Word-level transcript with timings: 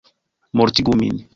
Mortigu 0.61 0.95
min! 1.03 1.23